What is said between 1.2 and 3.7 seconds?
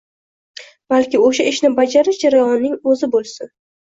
o’sha ishni bajarish jarayonining o’zi bo’lsin